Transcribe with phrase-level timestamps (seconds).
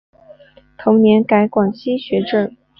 [0.79, 2.57] 同年改广西学政。